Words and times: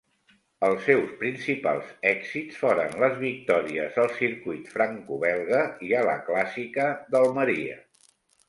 Els 0.67 0.85
seus 0.85 1.11
principals 1.19 1.91
èxits 2.11 2.57
foren 2.63 2.97
les 3.03 3.13
victòries 3.25 4.01
al 4.05 4.09
Circuit 4.23 4.73
Franco-Belga 4.79 5.63
i 5.91 5.95
a 5.99 6.03
la 6.11 6.19
Clàssica 6.31 6.89
d'Almeria. 7.15 7.79